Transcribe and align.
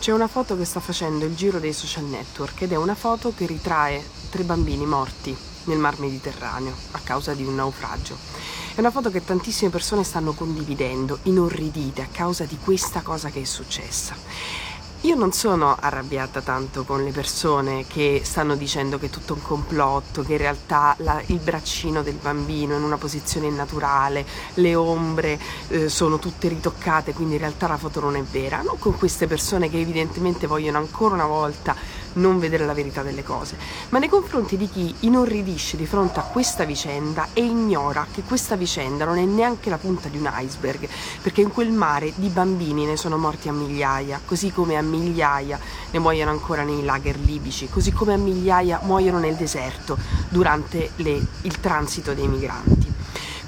C'è 0.00 0.12
una 0.12 0.28
foto 0.28 0.56
che 0.56 0.64
sta 0.64 0.78
facendo 0.78 1.24
il 1.24 1.34
giro 1.34 1.58
dei 1.58 1.72
social 1.72 2.04
network 2.04 2.62
ed 2.62 2.72
è 2.72 2.76
una 2.76 2.94
foto 2.94 3.34
che 3.36 3.46
ritrae 3.46 4.02
tre 4.30 4.44
bambini 4.44 4.86
morti 4.86 5.36
nel 5.64 5.78
mar 5.78 5.98
Mediterraneo 5.98 6.72
a 6.92 7.00
causa 7.02 7.34
di 7.34 7.44
un 7.44 7.56
naufragio. 7.56 8.16
È 8.76 8.78
una 8.78 8.92
foto 8.92 9.10
che 9.10 9.24
tantissime 9.24 9.70
persone 9.70 10.04
stanno 10.04 10.34
condividendo, 10.34 11.18
inorridite 11.24 12.02
a 12.02 12.08
causa 12.12 12.44
di 12.44 12.56
questa 12.62 13.02
cosa 13.02 13.28
che 13.30 13.40
è 13.40 13.44
successa. 13.44 14.14
Io 15.08 15.16
non 15.16 15.32
sono 15.32 15.74
arrabbiata 15.80 16.42
tanto 16.42 16.84
con 16.84 17.02
le 17.02 17.12
persone 17.12 17.86
che 17.86 18.20
stanno 18.24 18.56
dicendo 18.56 18.98
che 18.98 19.06
è 19.06 19.08
tutto 19.08 19.32
un 19.32 19.40
complotto, 19.40 20.20
che 20.20 20.32
in 20.32 20.38
realtà 20.38 20.94
la, 20.98 21.22
il 21.28 21.38
braccino 21.38 22.02
del 22.02 22.16
bambino 22.16 22.74
è 22.74 22.76
in 22.76 22.82
una 22.82 22.98
posizione 22.98 23.48
naturale, 23.48 24.26
le 24.54 24.74
ombre 24.74 25.40
eh, 25.68 25.88
sono 25.88 26.18
tutte 26.18 26.48
ritoccate, 26.48 27.14
quindi 27.14 27.36
in 27.36 27.40
realtà 27.40 27.66
la 27.68 27.78
foto 27.78 28.00
non 28.00 28.16
è 28.16 28.22
vera. 28.22 28.60
Non 28.60 28.78
con 28.78 28.98
queste 28.98 29.26
persone 29.26 29.70
che 29.70 29.80
evidentemente 29.80 30.46
vogliono 30.46 30.76
ancora 30.76 31.14
una 31.14 31.24
volta 31.24 31.74
non 32.14 32.38
vedere 32.38 32.66
la 32.66 32.74
verità 32.74 33.02
delle 33.02 33.22
cose, 33.22 33.56
ma 33.90 33.98
nei 33.98 34.08
confronti 34.08 34.56
di 34.56 34.68
chi 34.68 34.94
inorridisce 35.00 35.76
di 35.76 35.86
fronte 35.86 36.20
a 36.20 36.22
questa 36.22 36.64
vicenda 36.64 37.28
e 37.32 37.44
ignora 37.44 38.06
che 38.12 38.22
questa 38.22 38.56
vicenda 38.56 39.04
non 39.04 39.18
è 39.18 39.24
neanche 39.24 39.70
la 39.70 39.78
punta 39.78 40.08
di 40.08 40.18
un 40.18 40.30
iceberg, 40.32 40.88
perché 41.22 41.40
in 41.40 41.52
quel 41.52 41.70
mare 41.70 42.12
di 42.16 42.28
bambini 42.28 42.84
ne 42.84 42.96
sono 42.96 43.16
morti 43.16 43.48
a 43.48 43.52
migliaia, 43.52 44.20
così 44.24 44.50
come 44.52 44.76
a 44.76 44.82
migliaia 44.82 45.58
ne 45.90 45.98
muoiono 45.98 46.30
ancora 46.30 46.62
nei 46.62 46.84
lager 46.84 47.18
libici, 47.18 47.68
così 47.68 47.92
come 47.92 48.14
a 48.14 48.18
migliaia 48.18 48.80
muoiono 48.82 49.18
nel 49.18 49.34
deserto 49.34 49.96
durante 50.28 50.90
le, 50.96 51.20
il 51.42 51.60
transito 51.60 52.14
dei 52.14 52.26
migranti. 52.26 52.77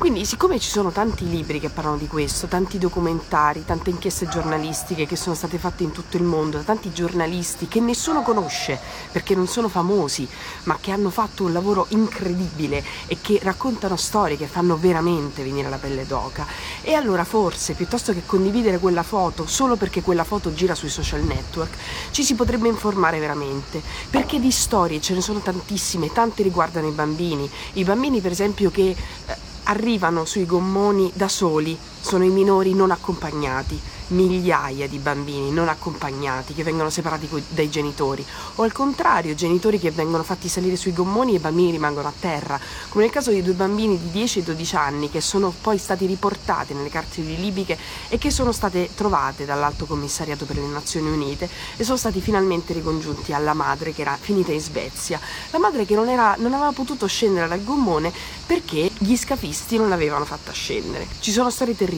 Quindi, 0.00 0.24
siccome 0.24 0.58
ci 0.58 0.70
sono 0.70 0.90
tanti 0.90 1.28
libri 1.28 1.60
che 1.60 1.68
parlano 1.68 1.98
di 1.98 2.06
questo, 2.06 2.46
tanti 2.46 2.78
documentari, 2.78 3.66
tante 3.66 3.90
inchieste 3.90 4.28
giornalistiche 4.28 5.04
che 5.04 5.14
sono 5.14 5.34
state 5.34 5.58
fatte 5.58 5.82
in 5.82 5.92
tutto 5.92 6.16
il 6.16 6.22
mondo, 6.22 6.56
da 6.56 6.62
tanti 6.62 6.90
giornalisti 6.90 7.68
che 7.68 7.80
nessuno 7.80 8.22
conosce 8.22 8.80
perché 9.12 9.34
non 9.34 9.46
sono 9.46 9.68
famosi, 9.68 10.26
ma 10.62 10.78
che 10.80 10.90
hanno 10.90 11.10
fatto 11.10 11.44
un 11.44 11.52
lavoro 11.52 11.84
incredibile 11.90 12.82
e 13.08 13.18
che 13.20 13.40
raccontano 13.42 13.96
storie 13.96 14.38
che 14.38 14.46
fanno 14.46 14.78
veramente 14.78 15.42
venire 15.42 15.68
la 15.68 15.76
pelle 15.76 16.06
d'oca, 16.06 16.46
e 16.80 16.94
allora 16.94 17.24
forse 17.24 17.74
piuttosto 17.74 18.14
che 18.14 18.22
condividere 18.24 18.78
quella 18.78 19.02
foto 19.02 19.46
solo 19.46 19.76
perché 19.76 20.00
quella 20.00 20.24
foto 20.24 20.54
gira 20.54 20.74
sui 20.74 20.88
social 20.88 21.20
network, 21.20 21.76
ci 22.10 22.24
si 22.24 22.34
potrebbe 22.34 22.68
informare 22.68 23.18
veramente, 23.18 23.82
perché 24.08 24.40
di 24.40 24.50
storie 24.50 24.98
ce 24.98 25.12
ne 25.12 25.20
sono 25.20 25.40
tantissime, 25.40 26.10
tante 26.10 26.42
riguardano 26.42 26.88
i 26.88 26.92
bambini, 26.92 27.48
i 27.74 27.84
bambini 27.84 28.22
per 28.22 28.30
esempio 28.30 28.70
che 28.70 28.96
eh, 29.26 29.39
arrivano 29.70 30.24
sui 30.24 30.46
gommoni 30.46 31.10
da 31.14 31.28
soli, 31.28 31.78
sono 32.00 32.24
i 32.24 32.30
minori 32.30 32.74
non 32.74 32.90
accompagnati 32.90 33.80
migliaia 34.10 34.88
di 34.88 34.98
bambini 34.98 35.50
non 35.50 35.68
accompagnati 35.68 36.54
che 36.54 36.62
vengono 36.62 36.90
separati 36.90 37.28
dai 37.48 37.70
genitori. 37.70 38.24
O 38.56 38.62
al 38.62 38.72
contrario 38.72 39.34
genitori 39.34 39.78
che 39.78 39.90
vengono 39.90 40.22
fatti 40.22 40.48
salire 40.48 40.76
sui 40.76 40.92
gommoni 40.92 41.32
e 41.32 41.36
i 41.36 41.38
bambini 41.38 41.70
rimangono 41.70 42.08
a 42.08 42.12
terra. 42.18 42.58
Come 42.88 43.04
nel 43.04 43.12
caso 43.12 43.30
di 43.30 43.42
due 43.42 43.54
bambini 43.54 43.98
di 43.98 44.10
10 44.10 44.40
e 44.40 44.42
12 44.42 44.76
anni 44.76 45.10
che 45.10 45.20
sono 45.20 45.52
poi 45.60 45.78
stati 45.78 46.06
riportati 46.06 46.74
nelle 46.74 46.88
carceri 46.88 47.36
libiche 47.36 47.78
e 48.08 48.18
che 48.18 48.30
sono 48.30 48.52
state 48.52 48.90
trovate 48.94 49.44
dall'Alto 49.44 49.86
Commissariato 49.86 50.44
per 50.44 50.56
le 50.56 50.66
Nazioni 50.66 51.10
Unite 51.10 51.48
e 51.76 51.84
sono 51.84 51.96
stati 51.96 52.20
finalmente 52.20 52.72
ricongiunti 52.72 53.32
alla 53.32 53.54
madre 53.54 53.92
che 53.92 54.02
era 54.02 54.16
finita 54.20 54.52
in 54.52 54.60
Svezia. 54.60 55.20
La 55.50 55.58
madre 55.58 55.84
che 55.84 55.94
non, 55.94 56.08
era, 56.08 56.34
non 56.38 56.52
aveva 56.52 56.72
potuto 56.72 57.06
scendere 57.06 57.48
dal 57.48 57.62
gommone 57.62 58.12
perché 58.46 58.90
gli 58.98 59.16
scafisti 59.16 59.76
non 59.76 59.88
l'avevano 59.88 60.24
fatta 60.24 60.52
scendere. 60.52 61.06
Ci 61.20 61.30
sono 61.30 61.50
storie 61.50 61.76
terribili 61.76 61.89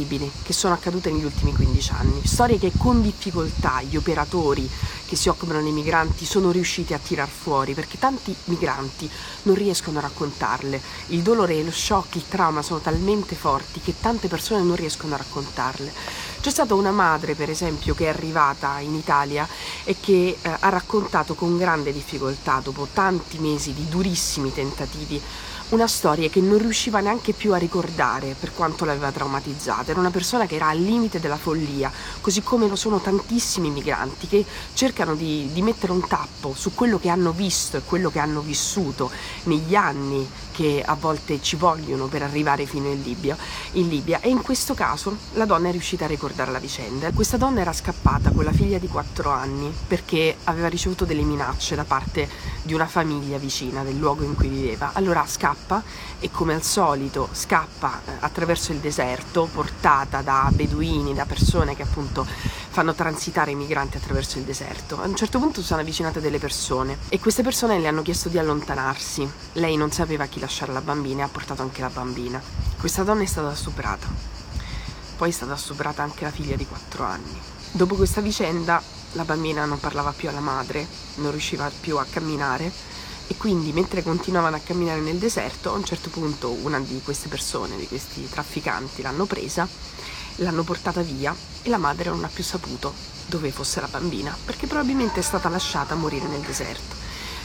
che 0.43 0.53
sono 0.53 0.75
accadute 0.75 1.11
negli 1.11 1.25
ultimi 1.25 1.53
15 1.53 1.93
anni 1.93 2.03
anni, 2.03 2.21
storie 2.25 2.59
che 2.59 2.73
con 2.77 3.01
difficoltà 3.01 3.81
gli 3.83 3.97
operatori 3.97 4.69
che 5.07 5.17
si 5.17 5.29
occupano 5.29 5.63
dei 5.63 5.73
migranti 5.73 6.25
sono 6.25 6.51
riusciti 6.51 6.95
a 6.95 6.99
tirar 6.99 7.29
fuori 7.29 7.75
perché 7.75 7.99
tanti 7.99 8.35
migranti 8.45 9.09
non 9.43 9.55
riescono 9.55 9.99
a 9.99 10.03
raccontarle. 10.03 10.81
Il 11.09 11.21
dolore, 11.21 11.63
lo 11.63 11.71
shock, 11.71 12.17
il 12.17 12.29
trauma 12.29 12.63
sono 12.63 12.81
talmente 12.81 13.35
forti 13.35 13.81
che 13.81 13.95
tante 14.01 14.29
persone 14.29 14.63
non 14.63 14.77
riescono 14.77 15.15
a 15.15 15.19
raccontarle. 15.19 15.93
C'è 16.41 16.51
stata 16.51 16.75
una 16.75 16.91
madre, 16.91 17.35
per 17.35 17.51
esempio, 17.51 17.95
che 17.95 18.07
è 18.07 18.09
arrivata 18.09 18.79
in 18.81 18.95
Italia 18.95 19.47
e 19.85 19.97
che 20.01 20.39
eh, 20.41 20.57
ha 20.59 20.69
raccontato 20.71 21.35
con 21.35 21.57
grande 21.57 21.93
difficoltà, 21.93 22.61
dopo 22.63 22.89
tanti 22.93 23.39
mesi 23.39 23.73
di 23.73 23.89
durissimi 23.89 24.53
tentativi, 24.53 25.21
una 25.73 25.87
storia 25.87 26.29
che 26.29 26.41
non 26.41 26.59
riusciva 26.59 27.01
neanche 27.01 27.33
più 27.33 27.55
a 27.55 27.57
ricordare 27.57 28.37
per 28.39 28.53
quanto 28.55 28.85
l'aveva 28.85 29.11
traumatizzata. 29.11 29.91
Era 29.91 30.01
una 30.01 30.11
persona 30.11 30.45
che 30.45 30.57
era 30.57 30.69
al 30.69 30.79
limite 30.79 31.19
della 31.19 31.39
follia, 31.39 31.91
così 32.21 32.43
come 32.43 32.69
lo 32.69 32.77
sono 32.77 33.01
tantissimi 33.01 33.71
migranti 33.71 34.29
che 34.29 34.45
cercano 34.75 35.15
di, 35.15 35.49
di 35.51 35.63
mettere 35.63 35.93
un 35.93 36.07
tappo 36.07 36.53
su 36.55 36.75
quello 36.75 36.99
che 36.99 37.09
hanno 37.09 37.33
visto 37.33 37.79
e 37.79 37.83
quello 37.87 38.11
che 38.11 38.19
hanno 38.19 38.41
vissuto 38.41 39.11
negli 39.45 39.75
anni 39.75 40.29
che 40.53 40.83
a 40.85 40.95
volte 40.95 41.41
ci 41.41 41.57
vogliono 41.57 42.07
per 42.07 42.23
arrivare 42.23 42.67
fino 42.67 42.89
in 42.89 43.01
Libia, 43.01 43.35
in 43.73 43.89
Libia. 43.89 44.21
E 44.21 44.29
in 44.29 44.43
questo 44.43 44.75
caso 44.75 45.17
la 45.33 45.47
donna 45.47 45.69
è 45.69 45.73
riuscita 45.73 46.05
a 46.05 46.09
ricordare 46.09 46.53
la 46.53 46.59
vicenda. 46.59 47.11
Questa 47.13 47.39
donna 47.39 47.63
era 47.63 47.73
scappata 47.73 48.31
con 48.31 48.45
la 48.45 48.53
figlia 48.53 48.77
di 48.77 48.89
4 48.89 49.31
anni 49.31 49.73
perché 49.89 50.37
aveva 50.45 50.69
ricevuto 50.69 51.07
delle 51.07 51.23
minacce 51.23 51.75
da 51.75 51.85
parte 51.85 52.29
di 52.63 52.75
una 52.75 52.87
famiglia 52.87 53.39
vicina 53.39 53.83
del 53.83 53.97
luogo 53.97 54.23
in 54.23 54.35
cui 54.35 54.49
viveva. 54.49 54.91
Allora 54.93 55.25
scappa 55.27 55.62
e 56.19 56.31
come 56.31 56.55
al 56.55 56.63
solito 56.63 57.29
scappa 57.33 58.01
eh, 58.05 58.13
attraverso 58.21 58.73
il 58.73 58.79
deserto 58.79 59.49
portata 59.53 60.21
da 60.23 60.51
beduini, 60.53 61.15
da 61.15 61.25
persone 61.25 61.77
che 61.77 61.83
appunto 61.83 62.27
fanno 62.27 62.95
transitare 62.95 63.53
i 63.53 63.55
migranti 63.55 63.97
attraverso 63.97 64.39
il 64.39 64.45
deserto. 64.45 65.01
A 65.01 65.07
un 65.07 65.15
certo 65.15 65.39
punto 65.39 65.63
sono 65.63 65.81
avvicinate 65.81 66.21
delle 66.21 66.39
persone 66.39 66.99
e 67.09 67.19
queste 67.21 67.43
persone 67.43 67.79
le 67.79 67.89
hanno 67.89 68.03
chiesto 68.03 68.29
di 68.29 68.39
allontanarsi. 68.39 69.31
Lei 69.53 69.77
non 69.77 69.91
sapeva 69.91 70.27
chi 70.27 70.41
lasciare 70.41 70.73
la 70.73 70.81
bambina 70.81 71.21
e 71.21 71.25
ha 71.25 71.29
portato 71.29 71.63
anche 71.63 71.81
la 71.81 71.91
bambina. 71.91 72.41
Questa 72.79 73.03
donna 73.03 73.23
è 73.23 73.27
stata 73.27 73.55
stuprata. 73.55 74.07
Poi 75.17 75.29
è 75.29 75.33
stata 75.33 75.57
stuprata 75.57 76.03
anche 76.03 76.25
la 76.25 76.31
figlia 76.31 76.57
di 76.57 76.67
4 76.67 77.05
anni. 77.05 77.41
Dopo 77.71 77.95
questa 77.95 78.21
vicenda 78.21 78.83
la 79.13 79.25
bambina 79.25 79.65
non 79.65 79.79
parlava 79.79 80.13
più 80.13 80.29
alla 80.29 80.41
madre, 80.41 80.87
non 81.17 81.31
riusciva 81.31 81.71
più 81.81 81.99
a 81.99 82.07
camminare 82.09 82.92
e 83.33 83.37
quindi 83.39 83.73
mentre 83.73 84.03
continuavano 84.03 84.57
a 84.57 84.61
camminare 84.63 85.01
nel 85.01 85.17
deserto 85.17 85.71
a 85.71 85.77
un 85.77 85.85
certo 85.85 86.11
punto 86.11 86.51
una 86.51 86.79
di 86.81 87.01
queste 87.03 87.29
persone, 87.29 87.79
di 87.79 87.89
questi 87.89 88.29
trafficanti 88.29 89.01
l'hanno 89.01 89.25
presa, 89.25 89.67
l'hanno 90.37 90.63
portata 90.65 91.01
via 91.01 91.35
e 91.63 91.71
la 91.71 91.79
madre 91.79 92.11
non 92.11 92.25
ha 92.25 92.29
più 92.29 92.45
saputo 92.45 92.93
dove 93.25 93.51
fosse 93.51 93.81
la 93.81 93.89
bambina 93.89 94.37
perché 94.45 94.67
probabilmente 94.67 95.21
è 95.21 95.23
stata 95.23 95.49
lasciata 95.49 95.95
morire 95.95 96.27
nel 96.27 96.41
deserto. 96.41 97.02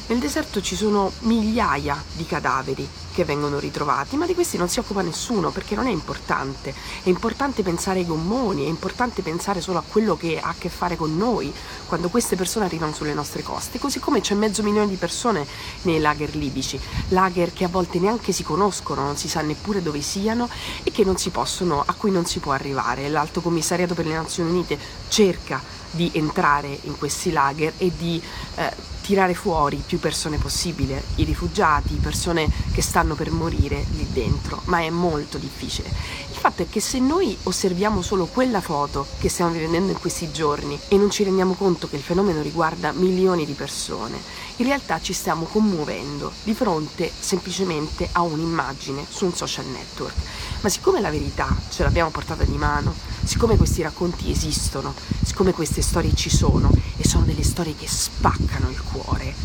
Nel 0.09 0.19
deserto 0.19 0.61
ci 0.61 0.77
sono 0.77 1.11
migliaia 1.19 2.01
di 2.13 2.25
cadaveri 2.25 2.87
che 3.13 3.25
vengono 3.25 3.59
ritrovati, 3.59 4.15
ma 4.15 4.25
di 4.25 4.35
questi 4.35 4.55
non 4.55 4.69
si 4.69 4.79
occupa 4.79 5.01
nessuno 5.01 5.51
perché 5.51 5.75
non 5.75 5.85
è 5.85 5.91
importante. 5.91 6.73
È 7.03 7.09
importante 7.09 7.61
pensare 7.61 7.99
ai 7.99 8.05
gommoni, 8.05 8.63
è 8.63 8.69
importante 8.69 9.21
pensare 9.21 9.59
solo 9.59 9.79
a 9.79 9.83
quello 9.85 10.15
che 10.15 10.39
ha 10.39 10.47
a 10.47 10.55
che 10.57 10.69
fare 10.69 10.95
con 10.95 11.17
noi 11.17 11.53
quando 11.87 12.07
queste 12.07 12.37
persone 12.37 12.63
arrivano 12.63 12.93
sulle 12.93 13.13
nostre 13.13 13.43
coste, 13.43 13.79
così 13.79 13.99
come 13.99 14.21
c'è 14.21 14.33
mezzo 14.33 14.63
milione 14.63 14.87
di 14.87 14.95
persone 14.95 15.45
nei 15.81 15.99
lager 15.99 16.35
libici, 16.37 16.79
lager 17.09 17.51
che 17.51 17.65
a 17.65 17.69
volte 17.69 17.99
neanche 17.99 18.31
si 18.31 18.43
conoscono, 18.43 19.01
non 19.03 19.17
si 19.17 19.27
sa 19.27 19.41
neppure 19.41 19.81
dove 19.81 19.99
siano 19.99 20.47
e 20.83 20.93
possono, 21.31 21.83
a 21.85 21.93
cui 21.95 22.11
non 22.11 22.25
si 22.25 22.39
può 22.39 22.53
arrivare. 22.53 23.09
L'Alto 23.09 23.41
Commissariato 23.41 23.93
per 23.93 24.05
le 24.05 24.15
Nazioni 24.15 24.51
Unite 24.51 24.79
cerca 25.09 25.61
di 25.91 26.09
entrare 26.13 26.79
in 26.83 26.97
questi 26.97 27.31
lager 27.31 27.73
e 27.77 27.91
di 27.97 28.21
eh, 28.55 28.95
tirare 29.07 29.33
fuori 29.33 29.81
più 29.85 29.99
persone 29.99 30.37
possibile, 30.37 31.01
i 31.15 31.23
rifugiati, 31.23 31.93
persone 31.93 32.51
che 32.73 32.81
stanno 32.81 33.15
per 33.15 33.31
morire 33.31 33.85
lì 33.91 34.05
dentro, 34.11 34.59
ma 34.65 34.81
è 34.81 34.89
molto 34.89 35.37
difficile. 35.37 35.87
Il 35.87 36.35
fatto 36.35 36.63
è 36.63 36.67
che 36.67 36.81
se 36.81 36.99
noi 36.99 37.35
osserviamo 37.43 38.01
solo 38.01 38.25
quella 38.25 38.59
foto 38.59 39.07
che 39.17 39.29
stiamo 39.29 39.51
vivendo 39.51 39.93
in 39.93 39.97
questi 39.97 40.29
giorni 40.33 40.77
e 40.89 40.97
non 40.97 41.09
ci 41.09 41.23
rendiamo 41.23 41.53
conto 41.53 41.87
che 41.87 41.95
il 41.95 42.01
fenomeno 42.01 42.41
riguarda 42.41 42.91
milioni 42.91 43.45
di 43.45 43.53
persone, 43.53 44.19
in 44.57 44.65
realtà 44.65 44.99
ci 44.99 45.13
stiamo 45.13 45.45
commuovendo 45.45 46.33
di 46.43 46.53
fronte 46.53 47.09
semplicemente 47.17 48.09
a 48.11 48.23
un'immagine 48.23 49.05
su 49.07 49.23
un 49.23 49.33
social 49.33 49.67
network. 49.67 50.15
Ma 50.59 50.67
siccome 50.67 50.99
la 50.99 51.11
verità 51.11 51.55
ce 51.69 51.83
l'abbiamo 51.83 52.09
portata 52.09 52.43
di 52.43 52.57
mano, 52.57 52.93
siccome 53.27 53.57
questi 53.57 53.81
racconti 53.81 54.31
esistono, 54.31 54.93
siccome 55.21 55.51
queste 55.51 55.81
storie 55.81 56.15
ci 56.15 56.29
sono 56.29 56.71
e 56.95 57.05
sono 57.05 57.25
delle 57.25 57.43
storie 57.43 57.75
che 57.75 57.87
spaccano 57.87 58.69
il 58.69 58.81
cuore, 58.81 59.35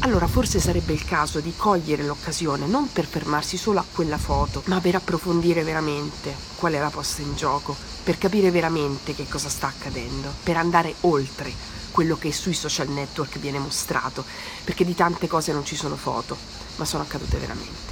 allora 0.00 0.26
forse 0.26 0.60
sarebbe 0.60 0.92
il 0.92 1.04
caso 1.04 1.40
di 1.40 1.54
cogliere 1.56 2.04
l'occasione 2.04 2.66
non 2.66 2.92
per 2.92 3.06
fermarsi 3.06 3.56
solo 3.56 3.78
a 3.78 3.86
quella 3.90 4.18
foto, 4.18 4.62
ma 4.66 4.80
per 4.80 4.96
approfondire 4.96 5.62
veramente 5.62 6.34
qual 6.56 6.74
è 6.74 6.78
la 6.78 6.90
posta 6.90 7.22
in 7.22 7.34
gioco, 7.34 7.74
per 8.04 8.18
capire 8.18 8.50
veramente 8.50 9.14
che 9.14 9.26
cosa 9.26 9.48
sta 9.48 9.68
accadendo, 9.68 10.30
per 10.42 10.58
andare 10.58 10.94
oltre 11.00 11.52
quello 11.90 12.18
che 12.18 12.32
sui 12.32 12.54
social 12.54 12.88
network 12.88 13.38
viene 13.38 13.58
mostrato, 13.58 14.24
perché 14.64 14.84
di 14.84 14.94
tante 14.94 15.26
cose 15.26 15.52
non 15.52 15.64
ci 15.64 15.76
sono 15.76 15.96
foto, 15.96 16.36
ma 16.76 16.84
sono 16.84 17.02
accadute 17.02 17.38
veramente. 17.38 17.91